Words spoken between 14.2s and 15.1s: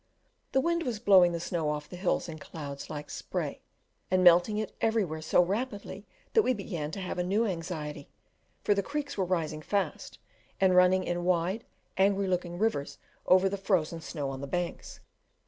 on the banks.